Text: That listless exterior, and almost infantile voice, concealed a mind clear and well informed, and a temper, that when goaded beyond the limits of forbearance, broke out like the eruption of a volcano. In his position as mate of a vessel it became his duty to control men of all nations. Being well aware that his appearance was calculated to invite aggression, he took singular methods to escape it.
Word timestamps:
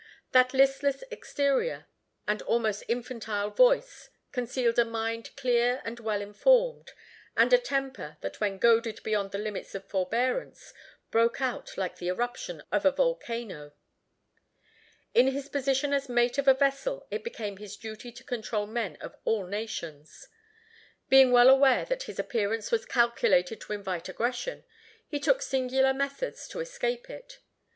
That 0.31 0.51
listless 0.51 1.03
exterior, 1.11 1.85
and 2.27 2.41
almost 2.41 2.83
infantile 2.87 3.51
voice, 3.51 4.09
concealed 4.31 4.79
a 4.79 4.83
mind 4.83 5.29
clear 5.35 5.79
and 5.85 5.99
well 5.99 6.21
informed, 6.23 6.93
and 7.37 7.53
a 7.53 7.59
temper, 7.59 8.17
that 8.21 8.41
when 8.41 8.57
goaded 8.57 9.03
beyond 9.03 9.29
the 9.31 9.37
limits 9.37 9.75
of 9.75 9.87
forbearance, 9.87 10.73
broke 11.11 11.39
out 11.39 11.77
like 11.77 11.97
the 11.97 12.07
eruption 12.07 12.63
of 12.71 12.83
a 12.83 12.89
volcano. 12.89 13.73
In 15.13 15.27
his 15.27 15.49
position 15.49 15.93
as 15.93 16.09
mate 16.09 16.39
of 16.39 16.47
a 16.47 16.55
vessel 16.55 17.05
it 17.11 17.23
became 17.23 17.57
his 17.57 17.77
duty 17.77 18.11
to 18.11 18.23
control 18.23 18.65
men 18.65 18.95
of 19.01 19.15
all 19.23 19.45
nations. 19.45 20.27
Being 21.09 21.31
well 21.31 21.47
aware 21.47 21.85
that 21.85 22.03
his 22.09 22.17
appearance 22.17 22.71
was 22.71 22.87
calculated 22.87 23.61
to 23.61 23.73
invite 23.73 24.09
aggression, 24.09 24.63
he 25.07 25.19
took 25.19 25.43
singular 25.43 25.93
methods 25.93 26.47
to 26.47 26.59
escape 26.59 27.07
it. 27.07 27.37